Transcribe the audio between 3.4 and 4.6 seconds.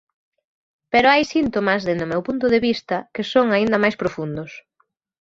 aínda máis profundos.